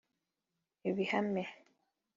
[0.89, 1.43] Ibihame